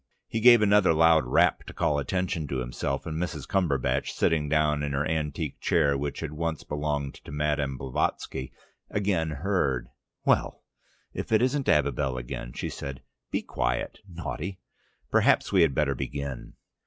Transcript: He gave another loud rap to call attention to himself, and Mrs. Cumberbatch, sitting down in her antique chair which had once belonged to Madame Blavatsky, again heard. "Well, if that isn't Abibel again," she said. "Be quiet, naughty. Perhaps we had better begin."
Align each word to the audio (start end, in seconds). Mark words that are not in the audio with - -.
He 0.27 0.39
gave 0.39 0.63
another 0.63 0.95
loud 0.95 1.25
rap 1.27 1.63
to 1.67 1.73
call 1.75 1.99
attention 1.99 2.47
to 2.47 2.57
himself, 2.57 3.05
and 3.05 3.21
Mrs. 3.21 3.47
Cumberbatch, 3.47 4.13
sitting 4.13 4.49
down 4.49 4.81
in 4.81 4.93
her 4.93 5.05
antique 5.05 5.59
chair 5.59 5.95
which 5.95 6.21
had 6.21 6.31
once 6.31 6.63
belonged 6.63 7.13
to 7.23 7.31
Madame 7.31 7.77
Blavatsky, 7.77 8.51
again 8.89 9.29
heard. 9.29 9.89
"Well, 10.25 10.63
if 11.13 11.27
that 11.27 11.43
isn't 11.43 11.69
Abibel 11.69 12.17
again," 12.17 12.51
she 12.53 12.67
said. 12.69 13.03
"Be 13.29 13.43
quiet, 13.43 13.99
naughty. 14.11 14.59
Perhaps 15.11 15.51
we 15.51 15.61
had 15.61 15.75
better 15.75 15.93
begin." 15.93 16.53